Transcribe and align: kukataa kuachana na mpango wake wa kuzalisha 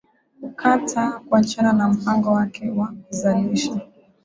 kukataa 0.41 1.19
kuachana 1.19 1.73
na 1.73 1.87
mpango 1.87 2.31
wake 2.31 2.69
wa 2.71 2.87
kuzalisha 3.07 3.81